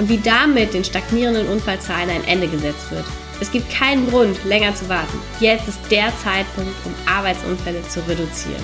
und 0.00 0.08
wie 0.08 0.16
damit 0.16 0.72
den 0.72 0.82
stagnierenden 0.82 1.46
Unfallzahlen 1.46 2.08
ein 2.08 2.24
Ende 2.24 2.48
gesetzt 2.48 2.90
wird. 2.90 3.04
Es 3.38 3.52
gibt 3.52 3.70
keinen 3.70 4.08
Grund, 4.08 4.42
länger 4.46 4.74
zu 4.74 4.88
warten. 4.88 5.18
Jetzt 5.40 5.68
ist 5.68 5.78
der 5.90 6.10
Zeitpunkt, 6.16 6.74
um 6.86 6.94
Arbeitsunfälle 7.06 7.82
zu 7.82 8.00
reduzieren. 8.08 8.62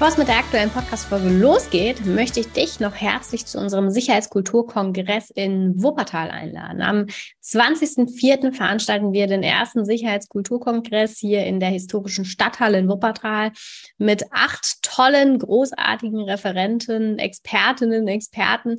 Bevor 0.00 0.12
es 0.12 0.18
mit 0.18 0.28
der 0.28 0.38
aktuellen 0.38 0.70
Podcast-Folge 0.70 1.28
losgeht, 1.28 2.06
möchte 2.06 2.40
ich 2.40 2.50
dich 2.52 2.80
noch 2.80 2.94
herzlich 2.94 3.44
zu 3.44 3.58
unserem 3.58 3.90
Sicherheitskulturkongress 3.90 5.28
in 5.28 5.74
Wuppertal 5.82 6.30
einladen. 6.30 6.80
Am 6.80 7.06
20.04. 7.44 8.54
veranstalten 8.54 9.12
wir 9.12 9.26
den 9.26 9.42
ersten 9.42 9.84
Sicherheitskulturkongress 9.84 11.18
hier 11.18 11.44
in 11.44 11.60
der 11.60 11.68
historischen 11.68 12.24
Stadthalle 12.24 12.78
in 12.78 12.88
Wuppertal 12.88 13.52
mit 13.98 14.24
acht 14.30 14.82
tollen, 14.82 15.38
großartigen 15.38 16.20
Referenten, 16.20 17.18
Expertinnen, 17.18 18.08
Experten, 18.08 18.78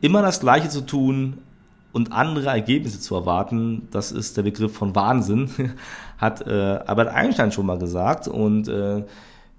immer 0.00 0.22
das 0.22 0.40
Gleiche 0.40 0.68
zu 0.68 0.82
tun 0.82 1.38
und 1.92 2.12
andere 2.12 2.48
Ergebnisse 2.48 3.00
zu 3.00 3.14
erwarten, 3.14 3.88
das 3.90 4.12
ist 4.12 4.36
der 4.36 4.42
Begriff 4.42 4.74
von 4.74 4.94
Wahnsinn, 4.94 5.50
hat 6.18 6.46
äh, 6.46 6.80
Albert 6.86 7.08
Einstein 7.08 7.52
schon 7.52 7.66
mal 7.66 7.78
gesagt. 7.78 8.28
Und 8.28 8.68
äh, 8.68 9.04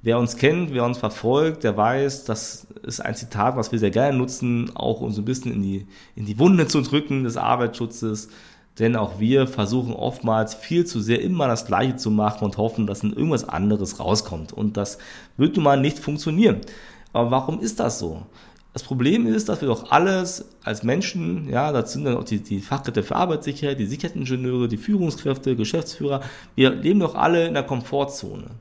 wer 0.01 0.19
uns 0.19 0.37
kennt, 0.37 0.73
wer 0.73 0.85
uns 0.85 0.97
verfolgt, 0.97 1.63
der 1.63 1.75
weiß, 1.75 2.25
das 2.25 2.67
ist 2.83 2.99
ein 2.99 3.15
Zitat, 3.15 3.55
was 3.55 3.71
wir 3.71 3.79
sehr 3.79 3.91
gerne 3.91 4.17
nutzen, 4.17 4.71
auch 4.75 5.01
um 5.01 5.11
so 5.11 5.21
ein 5.21 5.25
bisschen 5.25 5.51
in 5.51 5.61
die, 5.61 5.87
in 6.15 6.25
die 6.25 6.39
Wunde 6.39 6.67
zu 6.67 6.81
drücken 6.81 7.23
des 7.23 7.37
Arbeitsschutzes. 7.37 8.29
Denn 8.77 8.95
auch 8.95 9.19
wir 9.19 9.45
versuchen 9.45 9.93
oftmals 9.93 10.53
viel 10.53 10.85
zu 10.85 11.01
sehr 11.01 11.21
immer 11.21 11.47
das 11.47 11.65
Gleiche 11.65 11.97
zu 11.97 12.11
machen 12.11 12.45
und 12.45 12.57
hoffen, 12.57 12.87
dass 12.87 13.01
dann 13.01 13.11
irgendwas 13.11 13.47
anderes 13.47 13.99
rauskommt. 13.99 14.53
Und 14.53 14.77
das 14.77 14.99
wird 15.35 15.57
nun 15.57 15.65
mal 15.65 15.79
nicht 15.79 15.99
funktionieren. 15.99 16.61
Aber 17.11 17.31
warum 17.31 17.59
ist 17.59 17.81
das 17.81 17.99
so? 17.99 18.21
Das 18.73 18.83
Problem 18.83 19.25
ist, 19.25 19.49
dass 19.49 19.61
wir 19.61 19.67
doch 19.67 19.91
alles 19.91 20.45
als 20.63 20.83
Menschen, 20.83 21.49
ja, 21.49 21.71
das 21.71 21.93
sind 21.93 22.05
dann 22.05 22.17
auch 22.17 22.23
die, 22.23 22.39
die 22.39 22.59
Fachkräfte 22.59 23.01
für 23.01 23.15
Arbeitssicherheit, 23.15 23.79
die 23.79 23.87
Sicherheitsingenieure, 23.87 24.67
die 24.67 24.77
Führungskräfte, 24.77 25.55
Geschäftsführer, 25.55 26.21
wir 26.55 26.69
leben 26.69 26.99
doch 26.99 27.15
alle 27.15 27.47
in 27.47 27.55
der 27.55 27.63
Komfortzone. 27.63 28.51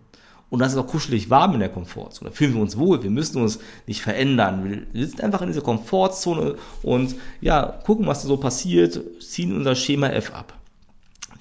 Und 0.51 0.61
das 0.61 0.73
ist 0.73 0.79
auch 0.79 0.87
kuschelig 0.87 1.29
warm 1.29 1.55
in 1.55 1.61
der 1.61 1.69
Komfortzone. 1.69 2.31
Da 2.31 2.35
fühlen 2.35 2.55
wir 2.55 2.63
uns 2.63 2.79
wohl. 2.79 3.03
Wir 3.03 3.11
müssen 3.11 3.43
uns 3.43 3.59
nicht 3.87 4.01
verändern. 4.01 4.87
Wir 4.93 5.07
sitzen 5.07 5.21
einfach 5.21 5.43
in 5.43 5.49
dieser 5.49 5.61
Komfortzone 5.61 6.55
und 6.83 7.17
ja, 7.43 7.67
gucken, 7.85 8.07
was 8.07 8.23
so 8.23 8.39
passiert, 8.39 8.99
ziehen 9.21 9.55
unser 9.55 9.75
Schema 9.75 10.09
F 10.09 10.33
ab. 10.35 10.55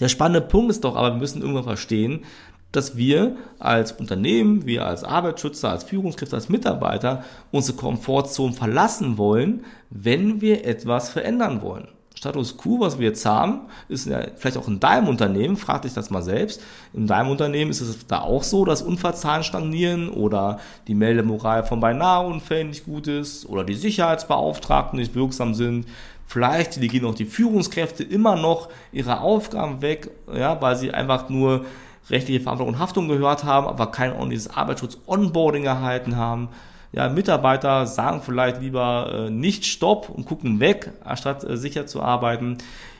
Der 0.01 0.09
spannende 0.09 0.41
Punkt 0.41 0.71
ist 0.71 0.83
doch 0.83 0.95
aber, 0.95 1.11
wir 1.11 1.19
müssen 1.19 1.41
irgendwann 1.41 1.63
verstehen, 1.63 2.25
dass 2.71 2.97
wir 2.97 3.37
als 3.59 3.93
Unternehmen, 3.93 4.65
wir 4.65 4.85
als 4.85 5.03
Arbeitsschützer, 5.03 5.69
als 5.69 5.83
Führungskräfte, 5.83 6.35
als 6.35 6.49
Mitarbeiter 6.49 7.23
unsere 7.51 7.77
Komfortzone 7.77 8.53
verlassen 8.53 9.17
wollen, 9.17 9.65
wenn 9.89 10.41
wir 10.41 10.65
etwas 10.65 11.09
verändern 11.09 11.61
wollen. 11.61 11.87
Status 12.17 12.57
quo, 12.57 12.79
was 12.79 12.97
wir 12.97 13.09
jetzt 13.09 13.25
haben, 13.27 13.61
ist 13.89 14.07
ja 14.07 14.25
vielleicht 14.35 14.57
auch 14.57 14.67
in 14.67 14.79
deinem 14.79 15.07
Unternehmen, 15.07 15.55
frag 15.55 15.83
dich 15.83 15.93
das 15.93 16.09
mal 16.09 16.23
selbst. 16.23 16.61
In 16.93 17.05
deinem 17.05 17.29
Unternehmen 17.29 17.69
ist 17.69 17.81
es 17.81 18.07
da 18.07 18.21
auch 18.21 18.41
so, 18.41 18.65
dass 18.65 18.81
Unfallzahlen 18.81 19.43
stagnieren 19.43 20.09
oder 20.09 20.59
die 20.87 20.95
Meldemoral 20.95 21.63
von 21.63 21.79
Beinaheunfällen 21.79 22.69
nicht 22.69 22.85
gut 22.85 23.07
ist 23.07 23.47
oder 23.47 23.63
die 23.63 23.75
Sicherheitsbeauftragten 23.75 24.97
nicht 24.97 25.13
wirksam 25.13 25.53
sind. 25.53 25.85
Vielleicht 26.25 26.81
gehen 26.81 27.05
auch 27.05 27.15
die 27.15 27.25
Führungskräfte 27.25 28.03
immer 28.03 28.35
noch 28.35 28.69
ihre 28.91 29.21
Aufgaben 29.21 29.83
weg, 29.83 30.09
ja, 30.33 30.59
weil 30.59 30.75
sie 30.75 30.91
einfach 30.91 31.29
nur 31.29 31.65
rechtliche 32.09 32.41
Verantwortung 32.41 32.75
und 32.75 32.79
Haftung 32.79 33.07
gehört 33.07 33.43
haben, 33.43 33.67
aber 33.67 33.91
kein 33.91 34.13
ordentliches 34.13 34.49
Arbeitsschutz-Onboarding 34.49 35.65
erhalten 35.65 36.15
haben. 36.15 36.49
Ja, 36.91 37.09
Mitarbeiter 37.09 37.85
sagen 37.85 38.21
vielleicht 38.23 38.61
lieber 38.61 39.27
äh, 39.27 39.29
nicht 39.29 39.65
Stopp 39.65 40.09
und 40.09 40.25
gucken 40.25 40.59
weg, 40.59 40.93
anstatt 41.03 41.43
äh, 41.43 41.57
sicher 41.57 41.85
zu 41.85 42.01
arbeiten. 42.01 42.57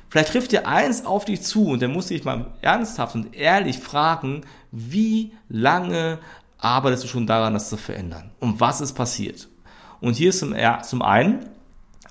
Vielleicht 0.09 0.31
trifft 0.31 0.51
dir 0.51 0.68
eins 0.68 1.06
auf 1.06 1.25
dich 1.25 1.41
zu 1.41 1.68
und 1.68 1.81
dann 1.81 1.94
musst 1.94 2.09
du 2.09 2.13
dich 2.13 2.25
mal 2.25 2.47
ernsthaft 2.62 3.16
und 3.16 3.35
ehrlich 3.35 3.79
fragen, 3.79 4.41
wie 4.72 5.34
lange 5.50 6.19
arbeitest 6.59 7.03
du 7.03 7.07
schon 7.07 7.28
daran, 7.28 7.53
das 7.53 7.69
zu 7.69 7.78
verändern? 7.78 8.31
Und 8.39 8.59
was 8.59 8.81
ist 8.81 8.94
passiert? 8.94 9.47
Und 10.00 10.16
hier 10.16 10.29
ist 10.29 10.39
zum, 10.39 10.56
zum 10.84 11.01
einen 11.01 11.45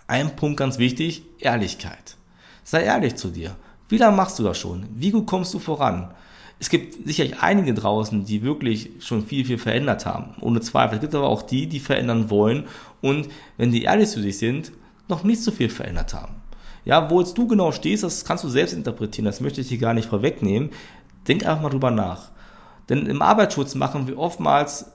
ein 0.09 0.37
Punkt 0.37 0.59
ganz 0.59 0.79
wichtig, 0.79 1.23
Ehrlichkeit. 1.39 2.17
Sei 2.65 2.83
ehrlich 2.83 3.17
zu 3.17 3.29
dir. 3.29 3.57
Wie 3.89 3.99
lange 3.99 4.17
machst 4.17 4.39
du 4.39 4.43
das 4.43 4.59
schon? 4.59 4.87
Wie 4.95 5.11
gut 5.11 5.27
kommst 5.27 5.55
du 5.55 5.59
voran? 5.59 6.13
Es 6.59 6.71
gibt 6.71 7.07
sicherlich 7.07 7.41
einige 7.41 7.75
draußen, 7.75 8.25
die 8.25 8.43
wirklich 8.43 8.91
schon 9.01 9.27
viel, 9.27 9.45
viel 9.45 9.59
verändert 9.59 10.07
haben. 10.07 10.35
Ohne 10.41 10.61
Zweifel. 10.61 10.97
Es 10.97 11.01
gibt 11.03 11.15
aber 11.15 11.29
auch 11.29 11.43
die, 11.43 11.67
die 11.67 11.81
verändern 11.81 12.31
wollen 12.31 12.65
und, 13.03 13.29
wenn 13.59 13.73
die 13.73 13.83
ehrlich 13.83 14.09
zu 14.09 14.23
sich 14.23 14.39
sind, 14.39 14.73
noch 15.09 15.23
nicht 15.23 15.43
so 15.43 15.51
viel 15.51 15.69
verändert 15.69 16.15
haben. 16.15 16.37
Ja, 16.85 17.11
wo 17.11 17.21
jetzt 17.21 17.37
du 17.37 17.47
genau 17.47 17.73
stehst, 17.73 18.05
das 18.05 18.25
kannst 18.25 18.45
du 18.45 18.49
selbst 18.49 18.73
interpretieren. 18.73 19.27
Das 19.27 19.41
möchte 19.41 19.61
ich 19.61 19.69
dir 19.69 19.79
gar 19.79 19.93
nicht 19.93 20.09
vorwegnehmen. 20.09 20.71
Denk 21.29 21.45
einfach 21.45 21.63
mal 21.63 21.69
drüber 21.69 21.91
nach. 21.91 22.31
Denn 22.89 23.07
im 23.07 23.23
Arbeitsschutz 23.23 23.75
machen 23.75 24.07
wir 24.07 24.19
oftmals 24.19 24.93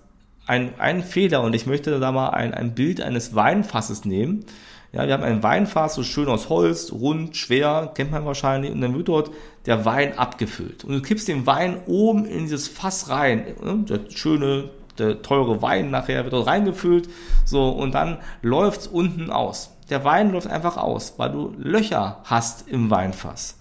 einen, 0.47 0.73
einen 0.79 1.03
Fehler 1.03 1.41
und 1.43 1.53
ich 1.53 1.65
möchte 1.65 1.99
da 1.99 2.11
mal 2.11 2.29
ein, 2.29 2.53
ein 2.53 2.73
Bild 2.73 3.01
eines 3.01 3.35
Weinfasses 3.35 4.05
nehmen. 4.05 4.45
Ja, 4.93 5.07
wir 5.07 5.13
haben 5.13 5.23
ein 5.23 5.43
Weinfass, 5.43 5.95
so 5.95 6.03
schön 6.03 6.27
aus 6.27 6.49
Holz, 6.49 6.91
rund, 6.91 7.37
schwer, 7.37 7.91
kennt 7.95 8.11
man 8.11 8.25
wahrscheinlich, 8.25 8.71
und 8.71 8.81
dann 8.81 8.93
wird 8.93 9.07
dort 9.07 9.31
der 9.65 9.85
Wein 9.85 10.17
abgefüllt. 10.17 10.83
Und 10.83 10.93
du 10.93 11.01
kippst 11.01 11.27
den 11.27 11.45
Wein 11.45 11.81
oben 11.85 12.25
in 12.25 12.43
dieses 12.43 12.67
Fass 12.67 13.09
rein. 13.09 13.45
Der 13.89 13.99
schöne, 14.09 14.69
der 14.97 15.21
teure 15.21 15.61
Wein 15.61 15.91
nachher 15.91 16.23
wird 16.23 16.33
dort 16.33 16.47
reingefüllt. 16.47 17.09
So, 17.45 17.69
und 17.69 17.93
dann 17.93 18.17
läuft's 18.41 18.87
unten 18.87 19.29
aus. 19.29 19.71
Der 19.89 20.03
Wein 20.03 20.31
läuft 20.31 20.47
einfach 20.47 20.77
aus, 20.77 21.15
weil 21.17 21.31
du 21.31 21.53
Löcher 21.57 22.21
hast 22.23 22.67
im 22.67 22.89
Weinfass. 22.89 23.57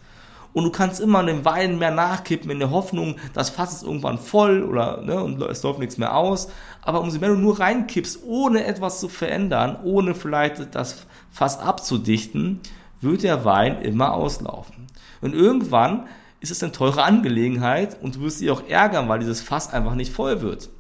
Und 0.52 0.64
du 0.64 0.70
kannst 0.70 1.00
immer 1.00 1.22
den 1.22 1.44
Wein 1.44 1.78
mehr 1.78 1.92
nachkippen 1.92 2.50
in 2.50 2.58
der 2.58 2.70
Hoffnung, 2.70 3.16
das 3.34 3.50
Fass 3.50 3.72
ist 3.72 3.82
irgendwann 3.84 4.18
voll 4.18 4.64
oder 4.64 5.00
ne, 5.00 5.22
und 5.22 5.40
es 5.42 5.62
läuft 5.62 5.78
nichts 5.78 5.96
mehr 5.96 6.16
aus. 6.16 6.48
Aber 6.82 7.00
umso 7.00 7.20
mehr 7.20 7.28
du 7.28 7.36
nur 7.36 7.60
reinkippst, 7.60 8.20
ohne 8.26 8.64
etwas 8.64 8.98
zu 8.98 9.08
verändern, 9.08 9.78
ohne 9.84 10.14
vielleicht 10.14 10.74
das 10.74 11.06
Fass 11.30 11.60
abzudichten, 11.60 12.60
wird 13.00 13.22
der 13.22 13.44
Wein 13.44 13.82
immer 13.82 14.14
auslaufen. 14.14 14.86
Und 15.20 15.34
irgendwann 15.34 16.06
ist 16.40 16.50
es 16.50 16.62
eine 16.62 16.72
teure 16.72 17.02
Angelegenheit 17.02 18.02
und 18.02 18.16
du 18.16 18.20
wirst 18.20 18.40
dich 18.40 18.50
auch 18.50 18.66
ärgern, 18.68 19.08
weil 19.08 19.20
dieses 19.20 19.40
Fass 19.40 19.72
einfach 19.72 19.94
nicht 19.94 20.12
voll 20.12 20.40
wird. 20.40 20.70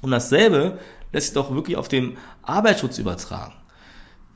Und 0.00 0.10
dasselbe 0.10 0.78
lässt 1.12 1.28
sich 1.28 1.34
doch 1.34 1.54
wirklich 1.54 1.76
auf 1.76 1.88
den 1.88 2.16
Arbeitsschutz 2.42 2.98
übertragen. 2.98 3.54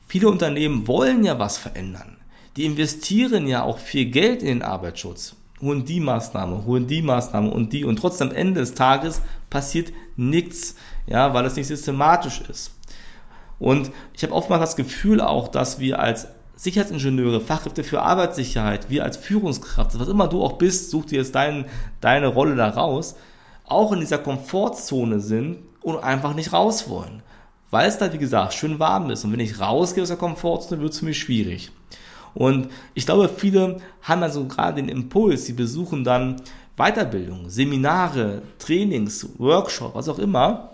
Viele 0.07 0.29
Unternehmen 0.29 0.87
wollen 0.87 1.23
ja 1.23 1.39
was 1.39 1.57
verändern. 1.57 2.17
Die 2.57 2.65
investieren 2.65 3.47
ja 3.47 3.63
auch 3.63 3.79
viel 3.79 4.05
Geld 4.05 4.41
in 4.41 4.47
den 4.47 4.61
Arbeitsschutz, 4.61 5.35
holen 5.61 5.85
die 5.85 6.01
Maßnahme, 6.01 6.65
holen 6.65 6.85
die 6.85 7.01
Maßnahme 7.01 7.49
und 7.49 7.71
die 7.71 7.85
und 7.85 7.95
trotzdem 7.95 8.29
am 8.29 8.35
Ende 8.35 8.59
des 8.59 8.73
Tages 8.73 9.21
passiert 9.49 9.93
nichts, 10.17 10.75
ja, 11.07 11.33
weil 11.33 11.45
es 11.45 11.55
nicht 11.55 11.67
systematisch 11.67 12.41
ist. 12.41 12.71
Und 13.57 13.91
ich 14.13 14.23
habe 14.23 14.33
oftmals 14.33 14.61
das 14.61 14.75
Gefühl 14.75 15.21
auch, 15.21 15.47
dass 15.47 15.79
wir 15.79 15.99
als 15.99 16.27
Sicherheitsingenieure, 16.61 17.41
Fachkräfte 17.41 17.83
für 17.83 18.03
Arbeitssicherheit, 18.03 18.87
wir 18.91 19.03
als 19.03 19.17
Führungskraft, 19.17 19.99
was 19.99 20.07
immer 20.07 20.27
du 20.27 20.43
auch 20.43 20.59
bist, 20.59 20.91
such 20.91 21.05
dir 21.05 21.17
jetzt 21.17 21.33
dein, 21.33 21.65
deine 22.01 22.27
Rolle 22.27 22.55
da 22.55 22.69
raus, 22.69 23.15
auch 23.65 23.91
in 23.93 23.99
dieser 23.99 24.19
Komfortzone 24.19 25.19
sind 25.21 25.57
und 25.81 25.97
einfach 25.97 26.35
nicht 26.35 26.53
raus 26.53 26.87
wollen. 26.87 27.23
weil 27.71 27.87
es 27.87 27.97
da, 27.97 28.13
wie 28.13 28.19
gesagt, 28.19 28.53
schön 28.53 28.77
warm 28.77 29.09
ist. 29.09 29.25
Und 29.25 29.31
wenn 29.31 29.39
ich 29.39 29.59
rausgehe 29.59 30.03
aus 30.03 30.09
der 30.09 30.17
Komfortzone, 30.17 30.81
wird 30.81 30.93
es 30.93 30.99
für 30.99 31.05
mich 31.05 31.17
schwierig. 31.17 31.71
Und 32.35 32.67
ich 32.93 33.07
glaube, 33.07 33.27
viele 33.27 33.77
haben 34.03 34.21
also 34.21 34.45
gerade 34.45 34.75
den 34.75 34.89
Impuls, 34.89 35.45
sie 35.45 35.53
besuchen 35.53 36.03
dann 36.03 36.35
Weiterbildung, 36.77 37.49
Seminare, 37.49 38.43
Trainings, 38.59 39.27
Workshops, 39.39 39.95
was 39.95 40.09
auch 40.09 40.19
immer. 40.19 40.69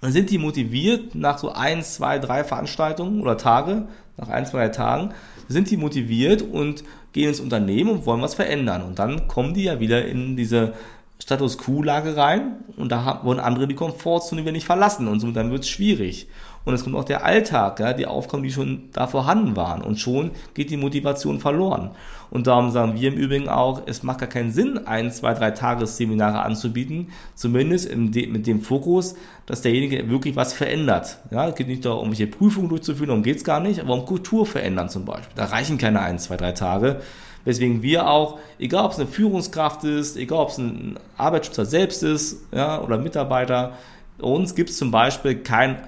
Dann 0.00 0.12
sind 0.12 0.30
die 0.30 0.38
motiviert 0.38 1.14
nach 1.14 1.36
so 1.36 1.50
ein, 1.52 1.82
zwei, 1.82 2.18
drei 2.18 2.44
Veranstaltungen 2.44 3.20
oder 3.20 3.36
Tage, 3.36 3.88
nach 4.18 4.28
ein, 4.28 4.46
zwei, 4.46 4.68
Tagen, 4.68 5.10
sind 5.48 5.70
die 5.70 5.76
motiviert 5.76 6.42
und 6.42 6.84
gehen 7.12 7.28
ins 7.28 7.40
Unternehmen 7.40 7.90
und 7.90 8.06
wollen 8.06 8.20
was 8.20 8.34
verändern. 8.34 8.82
Und 8.82 8.98
dann 8.98 9.28
kommen 9.28 9.54
die 9.54 9.64
ja 9.64 9.80
wieder 9.80 10.04
in 10.04 10.36
diese 10.36 10.74
Status 11.20 11.58
Quo-Lage 11.58 12.16
rein 12.16 12.58
und 12.76 12.92
da 12.92 13.20
wollen 13.24 13.40
andere 13.40 13.66
die 13.66 13.74
Komfortzone 13.74 14.42
wieder 14.42 14.52
nicht 14.52 14.66
verlassen 14.66 15.08
und 15.08 15.20
so, 15.20 15.30
dann 15.30 15.50
wird 15.50 15.64
es 15.64 15.68
schwierig. 15.68 16.28
Und 16.64 16.74
es 16.74 16.84
kommt 16.84 16.96
auch 16.96 17.04
der 17.04 17.24
Alltag, 17.24 17.80
ja, 17.80 17.94
die 17.94 18.06
Aufgaben, 18.06 18.42
die 18.42 18.52
schon 18.52 18.90
da 18.92 19.06
vorhanden 19.06 19.56
waren. 19.56 19.80
Und 19.80 19.98
schon 19.98 20.32
geht 20.52 20.70
die 20.70 20.76
Motivation 20.76 21.40
verloren. 21.40 21.92
Und 22.30 22.46
darum 22.46 22.70
sagen 22.70 22.94
wir 22.94 23.08
im 23.08 23.16
Übrigen 23.16 23.48
auch, 23.48 23.82
es 23.86 24.02
macht 24.02 24.18
gar 24.18 24.28
keinen 24.28 24.52
Sinn, 24.52 24.86
ein, 24.86 25.10
zwei, 25.10 25.32
drei 25.32 25.52
Tagesseminare 25.52 26.42
anzubieten, 26.42 27.08
zumindest 27.34 27.90
De 27.90 28.26
mit 28.26 28.46
dem 28.46 28.60
Fokus, 28.60 29.14
dass 29.46 29.62
derjenige 29.62 30.10
wirklich 30.10 30.36
was 30.36 30.52
verändert. 30.52 31.18
Ja, 31.30 31.48
es 31.48 31.54
geht 31.54 31.68
nicht 31.68 31.86
darum, 31.86 32.00
irgendwelche 32.00 32.26
Prüfungen 32.26 32.68
durchzuführen, 32.68 33.08
darum 33.08 33.22
geht 33.22 33.38
es 33.38 33.44
gar 33.44 33.60
nicht, 33.60 33.80
aber 33.80 33.94
um 33.94 34.04
Kultur 34.04 34.44
verändern 34.44 34.90
zum 34.90 35.06
Beispiel. 35.06 35.32
Da 35.36 35.46
reichen 35.46 35.78
keine 35.78 36.00
ein, 36.00 36.18
zwei, 36.18 36.36
drei 36.36 36.52
Tage. 36.52 37.00
Weswegen 37.48 37.82
wir 37.82 38.08
auch, 38.08 38.38
egal 38.58 38.84
ob 38.84 38.92
es 38.92 38.98
eine 38.98 39.08
Führungskraft 39.08 39.82
ist, 39.84 40.16
egal 40.16 40.40
ob 40.40 40.50
es 40.50 40.58
ein 40.58 40.98
Arbeitsschützer 41.16 41.64
selbst 41.64 42.02
ist, 42.02 42.46
ja, 42.52 42.80
oder 42.82 42.98
Mitarbeiter, 42.98 43.72
uns 44.18 44.54
gibt 44.54 44.70
es 44.70 44.76
zum 44.76 44.90
Beispiel 44.90 45.36
kein 45.36 45.78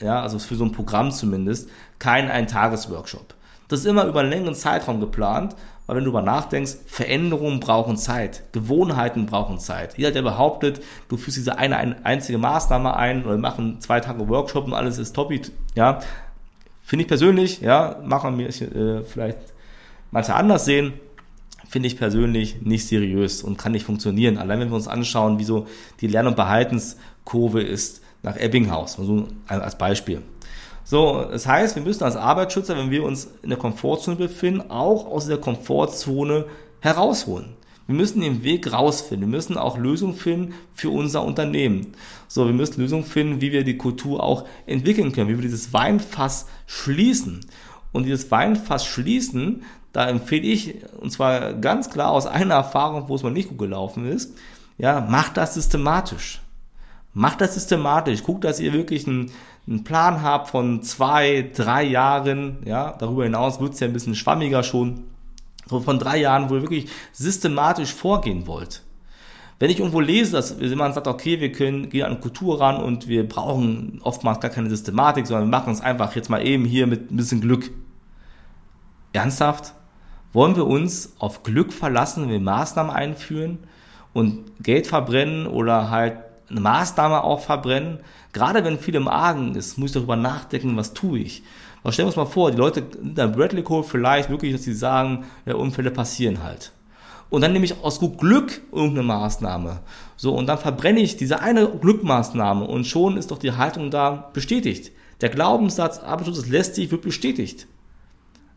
ja, 0.00 0.20
also 0.20 0.38
für 0.38 0.56
so 0.56 0.64
ein 0.64 0.72
Programm 0.72 1.10
zumindest, 1.10 1.68
kein 1.98 2.30
Ein-Tages-Workshop. 2.30 3.34
Das 3.68 3.80
ist 3.80 3.86
immer 3.86 4.04
über 4.04 4.20
einen 4.20 4.30
längeren 4.30 4.54
Zeitraum 4.54 5.00
geplant, 5.00 5.56
weil 5.86 5.96
wenn 5.96 6.04
du 6.04 6.10
darüber 6.10 6.30
nachdenkst, 6.30 6.76
Veränderungen 6.86 7.60
brauchen 7.60 7.96
Zeit, 7.96 8.42
Gewohnheiten 8.52 9.26
brauchen 9.26 9.58
Zeit. 9.58 9.96
Jeder, 9.98 10.12
der 10.12 10.22
behauptet, 10.22 10.82
du 11.08 11.16
führst 11.16 11.36
diese 11.36 11.58
eine, 11.58 11.76
eine 11.76 12.04
einzige 12.04 12.38
Maßnahme 12.38 12.96
ein 12.96 13.24
oder 13.24 13.36
machen 13.38 13.80
zwei 13.80 14.00
Tage 14.00 14.28
Workshop 14.28 14.66
und 14.66 14.74
alles 14.74 14.98
ist 14.98 15.14
top, 15.14 15.32
ja, 15.74 16.00
finde 16.82 17.02
ich 17.02 17.08
persönlich, 17.08 17.60
ja, 17.60 18.00
machen 18.04 18.38
wir 18.38 18.48
äh, 18.48 19.02
vielleicht 19.02 19.38
manche 20.10 20.34
anders 20.34 20.64
sehen, 20.64 20.94
finde 21.74 21.88
ich 21.88 21.96
persönlich 21.96 22.62
nicht 22.62 22.86
seriös 22.86 23.42
und 23.42 23.58
kann 23.58 23.72
nicht 23.72 23.84
funktionieren. 23.84 24.38
Allein 24.38 24.60
wenn 24.60 24.68
wir 24.68 24.76
uns 24.76 24.86
anschauen, 24.86 25.40
wie 25.40 25.44
so 25.44 25.66
die 26.00 26.06
Lern- 26.06 26.28
und 26.28 26.36
Behaltenskurve 26.36 27.62
ist, 27.62 28.00
nach 28.22 28.36
Ebbinghaus, 28.36 28.92
so 28.92 29.26
als 29.48 29.76
Beispiel. 29.76 30.22
So, 30.84 31.26
das 31.28 31.48
heißt, 31.48 31.74
wir 31.74 31.82
müssen 31.82 32.04
als 32.04 32.14
Arbeitsschützer, 32.14 32.76
wenn 32.76 32.92
wir 32.92 33.02
uns 33.02 33.28
in 33.42 33.48
der 33.48 33.58
Komfortzone 33.58 34.16
befinden, 34.16 34.70
auch 34.70 35.06
aus 35.06 35.26
der 35.26 35.38
Komfortzone 35.38 36.44
herausholen. 36.78 37.56
Wir 37.88 37.96
müssen 37.96 38.20
den 38.20 38.44
Weg 38.44 38.72
rausfinden. 38.72 39.28
Wir 39.28 39.36
müssen 39.36 39.58
auch 39.58 39.76
Lösungen 39.76 40.14
finden 40.14 40.54
für 40.74 40.90
unser 40.90 41.24
Unternehmen. 41.24 41.88
So, 42.28 42.46
wir 42.46 42.54
müssen 42.54 42.80
Lösungen 42.82 43.02
finden, 43.02 43.40
wie 43.40 43.50
wir 43.50 43.64
die 43.64 43.78
Kultur 43.78 44.22
auch 44.22 44.46
entwickeln 44.66 45.10
können, 45.10 45.28
wie 45.28 45.34
wir 45.34 45.42
dieses 45.42 45.72
Weinfass 45.72 46.46
schließen. 46.68 47.40
Und 47.90 48.04
dieses 48.04 48.30
Weinfass 48.30 48.86
schließen, 48.86 49.64
da 49.94 50.08
empfehle 50.08 50.42
ich, 50.42 50.74
und 51.00 51.10
zwar 51.10 51.54
ganz 51.54 51.88
klar 51.88 52.10
aus 52.10 52.26
einer 52.26 52.54
Erfahrung, 52.54 53.08
wo 53.08 53.14
es 53.14 53.22
mal 53.22 53.30
nicht 53.30 53.48
gut 53.48 53.58
gelaufen 53.58 54.06
ist, 54.06 54.36
ja, 54.76 55.00
macht 55.00 55.36
das 55.36 55.54
systematisch. 55.54 56.42
Macht 57.12 57.40
das 57.40 57.54
systematisch. 57.54 58.24
Guckt, 58.24 58.42
dass 58.42 58.58
ihr 58.58 58.72
wirklich 58.72 59.06
einen, 59.06 59.30
einen 59.68 59.84
Plan 59.84 60.20
habt 60.20 60.50
von 60.50 60.82
zwei, 60.82 61.48
drei 61.54 61.84
Jahren. 61.84 62.58
Ja, 62.64 62.96
darüber 62.98 63.22
hinaus 63.22 63.60
wird 63.60 63.74
es 63.74 63.80
ja 63.80 63.86
ein 63.86 63.92
bisschen 63.92 64.16
schwammiger 64.16 64.64
schon. 64.64 65.04
So 65.66 65.78
von 65.78 66.00
drei 66.00 66.18
Jahren, 66.18 66.50
wo 66.50 66.56
ihr 66.56 66.62
wirklich 66.62 66.88
systematisch 67.12 67.94
vorgehen 67.94 68.48
wollt. 68.48 68.82
Wenn 69.60 69.70
ich 69.70 69.78
irgendwo 69.78 70.00
lese, 70.00 70.32
dass 70.32 70.58
jemand 70.58 70.96
sagt, 70.96 71.06
okay, 71.06 71.38
wir 71.38 71.52
können 71.52 71.88
gehen 71.88 72.04
an 72.04 72.20
Kultur 72.20 72.60
ran 72.60 72.78
und 72.78 73.06
wir 73.06 73.28
brauchen 73.28 74.00
oftmals 74.02 74.40
gar 74.40 74.50
keine 74.50 74.70
Systematik, 74.70 75.28
sondern 75.28 75.46
wir 75.46 75.56
machen 75.56 75.72
es 75.72 75.80
einfach 75.80 76.16
jetzt 76.16 76.30
mal 76.30 76.44
eben 76.44 76.64
hier 76.64 76.88
mit 76.88 77.12
ein 77.12 77.16
bisschen 77.16 77.40
Glück. 77.40 77.70
Ernsthaft? 79.12 79.72
Wollen 80.34 80.56
wir 80.56 80.66
uns 80.66 81.14
auf 81.18 81.42
Glück 81.44 81.72
verlassen, 81.72 82.24
wenn 82.24 82.30
wir 82.30 82.40
Maßnahmen 82.40 82.94
einführen 82.94 83.58
und 84.12 84.44
Geld 84.60 84.86
verbrennen 84.86 85.46
oder 85.46 85.90
halt 85.90 86.18
eine 86.50 86.60
Maßnahme 86.60 87.24
auch 87.24 87.40
verbrennen. 87.40 88.00
Gerade 88.32 88.64
wenn 88.64 88.78
viel 88.78 88.96
im 88.96 89.08
Argen 89.08 89.54
ist, 89.54 89.78
muss 89.78 89.90
ich 89.90 89.94
darüber 89.94 90.16
nachdenken, 90.16 90.76
was 90.76 90.92
tue 90.92 91.20
ich. 91.20 91.42
Aber 91.82 91.92
stellen 91.92 92.06
wir 92.06 92.10
uns 92.10 92.16
mal 92.16 92.26
vor, 92.26 92.50
die 92.50 92.56
Leute 92.56 92.82
in 93.00 93.14
der 93.14 93.28
Bradley 93.28 93.62
Code 93.62 93.86
vielleicht 93.86 94.28
wirklich, 94.28 94.52
dass 94.52 94.64
sie 94.64 94.74
sagen, 94.74 95.24
ja, 95.46 95.54
Unfälle 95.54 95.90
passieren 95.90 96.42
halt. 96.42 96.72
Und 97.30 97.40
dann 97.40 97.52
nehme 97.52 97.64
ich 97.64 97.82
aus 97.82 97.98
gut 98.00 98.18
Glück 98.18 98.60
irgendeine 98.72 99.06
Maßnahme. 99.06 99.80
So, 100.16 100.34
und 100.34 100.46
dann 100.46 100.58
verbrenne 100.58 101.00
ich 101.00 101.16
diese 101.16 101.40
eine 101.40 101.68
Glückmaßnahme 101.68 102.64
und 102.64 102.86
schon 102.86 103.16
ist 103.16 103.30
doch 103.30 103.38
die 103.38 103.52
Haltung 103.52 103.90
da 103.90 104.30
bestätigt. 104.32 104.92
Der 105.20 105.28
Glaubenssatz, 105.28 105.98
Arbeitsschutz 106.00 106.38
ist 106.38 106.48
lästig, 106.48 106.90
wird 106.90 107.02
bestätigt. 107.02 107.66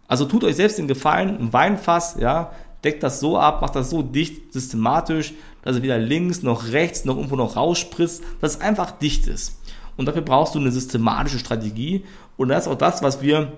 Also 0.07 0.25
tut 0.25 0.43
euch 0.43 0.55
selbst 0.55 0.77
den 0.77 0.87
Gefallen, 0.87 1.37
ein 1.37 1.53
Weinfass, 1.53 2.17
ja, 2.19 2.51
deckt 2.83 3.03
das 3.03 3.19
so 3.19 3.37
ab, 3.37 3.61
macht 3.61 3.75
das 3.75 3.89
so 3.89 4.01
dicht, 4.01 4.53
systematisch, 4.53 5.33
dass 5.63 5.77
es 5.77 5.81
weder 5.81 5.97
links 5.97 6.43
noch 6.43 6.71
rechts 6.71 7.05
noch 7.05 7.17
irgendwo 7.17 7.35
noch 7.35 7.55
rausspritzt, 7.55 8.23
dass 8.39 8.55
es 8.55 8.61
einfach 8.61 8.91
dicht 8.91 9.27
ist. 9.27 9.59
Und 9.97 10.05
dafür 10.05 10.21
brauchst 10.21 10.55
du 10.55 10.59
eine 10.59 10.71
systematische 10.71 11.39
Strategie. 11.39 12.05
Und 12.37 12.49
das 12.49 12.65
ist 12.65 12.71
auch 12.71 12.77
das, 12.77 13.01
was 13.01 13.21
wir 13.21 13.51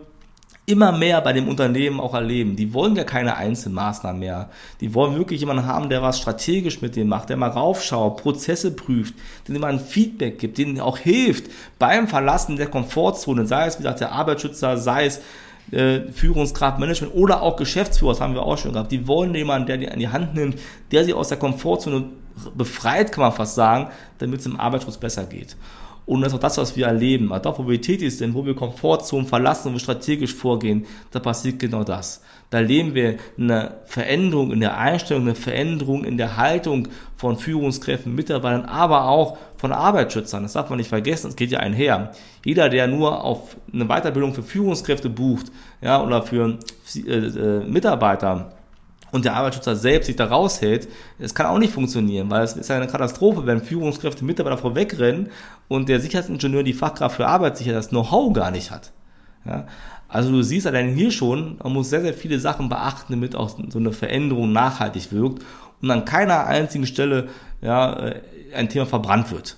immer 0.66 0.92
mehr 0.92 1.20
bei 1.22 1.34
dem 1.34 1.48
Unternehmen 1.48 2.00
auch 2.00 2.14
erleben. 2.14 2.56
Die 2.56 2.74
wollen 2.74 2.96
ja 2.96 3.04
keine 3.04 3.36
Einzelmaßnahmen 3.36 4.20
mehr. 4.20 4.50
Die 4.82 4.94
wollen 4.94 5.16
wirklich 5.16 5.40
jemanden 5.40 5.66
haben, 5.66 5.90
der 5.90 6.02
was 6.02 6.20
strategisch 6.20 6.82
mit 6.82 6.96
denen 6.96 7.10
macht, 7.10 7.30
der 7.30 7.38
mal 7.38 7.50
raufschaut, 7.50 8.18
Prozesse 8.18 8.72
prüft, 8.72 9.16
den 9.48 9.60
mal 9.60 9.72
ein 9.72 9.80
Feedback 9.80 10.38
gibt, 10.38 10.60
denen 10.60 10.80
auch 10.80 10.98
hilft 10.98 11.52
beim 11.80 12.08
Verlassen 12.08 12.56
der 12.56 12.68
Komfortzone, 12.68 13.48
sei 13.48 13.66
es, 13.66 13.80
wie 13.80 13.84
gesagt, 13.84 14.02
der 14.02 14.12
Arbeitsschützer, 14.12 14.78
sei 14.78 15.06
es 15.08 15.22
äh, 15.72 16.12
Führungskraft, 16.12 16.80
Management 16.80 17.14
oder 17.14 17.42
auch 17.42 17.56
Geschäftsführer, 17.56 18.12
das 18.12 18.22
haben 18.22 18.34
wir 18.34 18.44
auch 18.44 18.58
schon 18.58 18.74
gehabt, 18.74 18.92
die 18.92 19.08
wollen 19.08 19.34
jemanden, 19.36 19.68
der 19.68 19.78
die 19.78 19.90
an 19.90 20.00
die 20.00 20.10
Hand 20.10 20.36
nimmt, 20.36 20.58
der 20.92 21.06
sie 21.06 21.14
aus 21.14 21.30
der 21.30 21.38
Komfortzone 21.38 22.06
befreit, 22.56 23.12
kann 23.12 23.24
man 23.24 23.32
fast 23.32 23.56
sagen, 23.56 23.90
damit 24.18 24.40
es 24.40 24.46
im 24.46 24.60
Arbeitsschutz 24.60 24.98
besser 24.98 25.26
geht. 25.26 25.56
Und 26.10 26.22
das 26.22 26.34
ist 26.34 26.38
auch 26.38 26.42
das, 26.42 26.58
was 26.58 26.76
wir 26.76 26.88
erleben. 26.88 27.32
Also 27.32 27.44
dort, 27.44 27.60
wo 27.60 27.70
wir 27.70 27.80
tätig 27.80 28.18
sind, 28.18 28.34
wo 28.34 28.44
wir 28.44 28.56
Komfortzonen 28.56 29.28
verlassen 29.28 29.68
und 29.68 29.74
wir 29.76 29.80
strategisch 29.80 30.34
vorgehen, 30.34 30.88
da 31.12 31.20
passiert 31.20 31.60
genau 31.60 31.84
das. 31.84 32.24
Da 32.50 32.58
erleben 32.58 32.96
wir 32.96 33.18
eine 33.38 33.76
Veränderung 33.86 34.52
in 34.52 34.60
der 34.60 34.76
Einstellung, 34.76 35.22
eine 35.22 35.36
Veränderung 35.36 36.04
in 36.04 36.18
der 36.18 36.36
Haltung 36.36 36.88
von 37.16 37.38
Führungskräften, 37.38 38.16
Mitarbeitern, 38.16 38.66
aber 38.66 39.08
auch 39.08 39.38
von 39.58 39.72
Arbeitsschützern. 39.72 40.42
Das 40.42 40.54
darf 40.54 40.72
man 40.72 40.78
nicht 40.78 40.90
vergessen, 40.90 41.28
es 41.28 41.36
geht 41.36 41.52
ja 41.52 41.60
einher. 41.60 42.12
Jeder, 42.44 42.70
der 42.70 42.88
nur 42.88 43.24
auf 43.24 43.56
eine 43.72 43.86
Weiterbildung 43.86 44.34
für 44.34 44.42
Führungskräfte 44.42 45.12
bucht, 45.12 45.52
ja, 45.80 46.04
oder 46.04 46.24
für 46.24 46.58
äh, 46.96 47.12
äh, 47.12 47.64
Mitarbeiter, 47.66 48.52
und 49.12 49.26
der 49.26 49.36
Arbeitsschützer 49.36 49.76
selbst 49.76 50.08
sich 50.08 50.16
da 50.16 50.26
raushält, 50.26 50.88
das 51.18 51.36
kann 51.36 51.48
auch 51.48 51.58
nicht 51.58 51.74
funktionieren, 51.74 52.30
weil 52.30 52.44
es 52.44 52.54
ist 52.54 52.70
ja 52.70 52.76
eine 52.76 52.88
Katastrophe, 52.88 53.46
wenn 53.46 53.62
Führungskräfte 53.62 54.24
Mitarbeiter 54.26 54.58
vorwegrennen 54.58 55.30
und 55.68 55.90
der 55.90 56.00
Sicherheitsingenieur 56.00 56.64
die 56.64 56.74
Fachkraft 56.74 57.16
für 57.18 57.28
Arbeitssicherheit 57.28 57.78
das 57.78 57.90
Know-how 57.90 58.34
gar 58.34 58.52
nicht 58.52 58.72
hat. 58.72 58.92
Ja? 59.46 59.68
Also 60.08 60.32
du 60.32 60.42
siehst 60.42 60.66
allein 60.66 60.96
hier 60.96 61.12
schon, 61.12 61.58
man 61.64 61.74
muss 61.74 61.90
sehr, 61.90 62.02
sehr 62.02 62.16
viele 62.16 62.40
Sachen 62.40 62.68
beachten, 62.68 63.14
damit 63.14 63.36
auch 63.36 63.50
so 63.70 63.80
eine 63.80 63.92
Veränderung 63.92 64.52
nachhaltig 64.52 65.12
wirkt 65.12 65.46
und 65.82 65.92
an 65.92 66.04
keiner 66.04 66.48
einzigen 66.48 66.88
Stelle 66.88 67.30
ja, 67.62 67.94
äh, 67.94 68.22
ein 68.56 68.70
Thema 68.70 68.88
verbrannt 68.88 69.32
wird. 69.32 69.58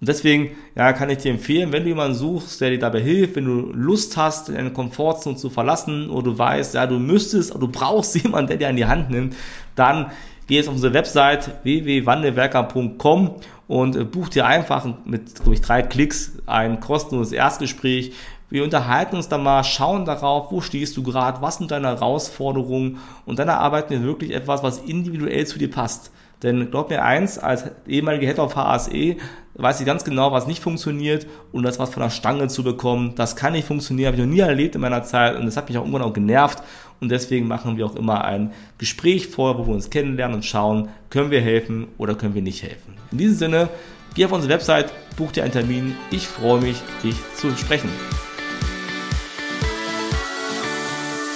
Und 0.00 0.08
deswegen 0.08 0.52
ja, 0.74 0.94
kann 0.94 1.10
ich 1.10 1.18
dir 1.18 1.30
empfehlen, 1.30 1.72
wenn 1.72 1.82
du 1.82 1.90
jemanden 1.90 2.14
suchst, 2.14 2.60
der 2.62 2.70
dir 2.70 2.78
dabei 2.78 3.00
hilft, 3.00 3.36
wenn 3.36 3.44
du 3.44 3.70
Lust 3.74 4.16
hast, 4.16 4.48
deine 4.48 4.72
Komfortzone 4.72 5.36
zu 5.36 5.50
verlassen 5.50 6.08
oder 6.08 6.30
du 6.30 6.38
weißt, 6.38 6.74
ja, 6.74 6.86
du 6.86 6.98
müsstest 6.98 7.50
oder 7.54 7.66
du 7.66 7.68
brauchst 7.68 8.16
jemanden, 8.22 8.48
der 8.48 8.56
dir 8.56 8.68
an 8.68 8.76
die 8.76 8.86
Hand 8.86 9.10
nimmt, 9.10 9.36
dann 9.74 10.10
geh 10.46 10.56
jetzt 10.56 10.68
auf 10.68 10.74
unsere 10.74 10.94
Website 10.94 11.62
www.wandelwerker.com 11.64 13.36
und 13.68 13.94
äh, 13.94 14.04
buch 14.04 14.30
dir 14.30 14.46
einfach 14.46 14.88
mit, 15.04 15.34
glaube 15.34 15.54
ich, 15.54 15.60
drei 15.60 15.82
Klicks 15.82 16.38
ein 16.46 16.80
kostenloses 16.80 17.32
Erstgespräch. 17.32 18.12
Wir 18.48 18.64
unterhalten 18.64 19.16
uns 19.16 19.28
da 19.28 19.36
mal, 19.36 19.62
schauen 19.64 20.06
darauf, 20.06 20.50
wo 20.50 20.62
stehst 20.62 20.96
du 20.96 21.02
gerade, 21.02 21.42
was 21.42 21.58
sind 21.58 21.70
deine 21.70 21.88
Herausforderungen 21.88 22.98
und 23.26 23.38
dann 23.38 23.48
erarbeiten 23.48 23.90
wir 23.90 24.02
wirklich 24.02 24.34
etwas, 24.34 24.62
was 24.62 24.78
individuell 24.78 25.46
zu 25.46 25.58
dir 25.58 25.70
passt. 25.70 26.10
Denn 26.42 26.70
glaub 26.70 26.88
mir 26.88 27.04
eins, 27.04 27.38
als 27.38 27.64
ehemalige 27.86 28.26
Head 28.26 28.38
of 28.38 28.56
HSE 28.56 29.16
weiß 29.62 29.80
ich 29.80 29.86
ganz 29.86 30.04
genau, 30.04 30.32
was 30.32 30.46
nicht 30.46 30.62
funktioniert 30.62 31.26
und 31.52 31.62
das 31.62 31.78
was 31.78 31.90
von 31.90 32.02
der 32.02 32.10
Stange 32.10 32.48
zu 32.48 32.62
bekommen, 32.62 33.14
das 33.16 33.36
kann 33.36 33.52
nicht 33.52 33.66
funktionieren, 33.66 34.08
habe 34.08 34.16
ich 34.16 34.26
noch 34.26 34.32
nie 34.32 34.40
erlebt 34.40 34.74
in 34.74 34.80
meiner 34.80 35.02
Zeit 35.02 35.36
und 35.36 35.46
das 35.46 35.56
hat 35.56 35.68
mich 35.68 35.78
auch 35.78 35.82
irgendwann 35.82 36.02
auch 36.02 36.12
genervt 36.12 36.62
und 37.00 37.10
deswegen 37.10 37.48
machen 37.48 37.76
wir 37.76 37.86
auch 37.86 37.96
immer 37.96 38.24
ein 38.24 38.52
Gespräch 38.78 39.28
vor, 39.28 39.58
wo 39.58 39.66
wir 39.66 39.74
uns 39.74 39.90
kennenlernen 39.90 40.36
und 40.36 40.44
schauen, 40.44 40.88
können 41.08 41.30
wir 41.30 41.40
helfen 41.40 41.88
oder 41.98 42.14
können 42.14 42.34
wir 42.34 42.42
nicht 42.42 42.62
helfen. 42.62 42.94
In 43.12 43.18
diesem 43.18 43.36
Sinne 43.36 43.68
Geh 44.14 44.24
auf 44.24 44.32
unsere 44.32 44.52
Website, 44.52 44.92
buch 45.16 45.30
dir 45.30 45.44
einen 45.44 45.52
Termin. 45.52 45.96
Ich 46.10 46.26
freue 46.26 46.60
mich, 46.60 46.76
dich 47.02 47.14
zu 47.36 47.56
sprechen. 47.56 47.88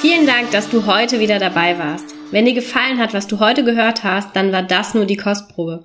Vielen 0.00 0.26
Dank, 0.26 0.50
dass 0.50 0.68
du 0.68 0.84
heute 0.86 1.20
wieder 1.20 1.38
dabei 1.38 1.78
warst. 1.78 2.04
Wenn 2.30 2.46
dir 2.46 2.54
gefallen 2.54 2.98
hat, 2.98 3.14
was 3.14 3.28
du 3.28 3.38
heute 3.38 3.64
gehört 3.64 4.02
hast, 4.02 4.34
dann 4.34 4.50
war 4.50 4.62
das 4.62 4.92
nur 4.92 5.06
die 5.06 5.16
Kostprobe. 5.16 5.84